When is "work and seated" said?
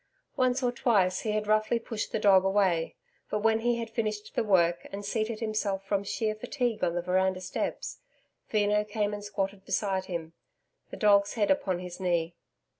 4.43-5.41